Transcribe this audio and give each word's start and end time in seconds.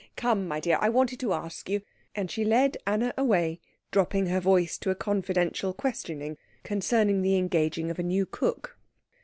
Come, 0.15 0.47
my 0.47 0.59
dear, 0.59 0.79
I 0.81 0.89
wanted 0.89 1.19
to 1.19 1.31
ask 1.31 1.69
you" 1.69 1.83
And 2.15 2.31
she 2.31 2.43
led 2.43 2.75
Anna 2.87 3.13
away, 3.15 3.59
dropping 3.91 4.25
her 4.25 4.39
voice 4.39 4.79
to 4.79 4.89
a 4.89 4.95
confidential 4.95 5.75
questioning 5.75 6.37
concerning 6.63 7.21
the 7.21 7.37
engaging 7.37 7.91
of 7.91 7.99
a 7.99 8.03
new 8.03 8.25
cook. 8.25 8.79